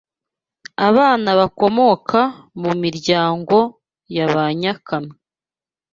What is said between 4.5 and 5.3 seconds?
nyakamwe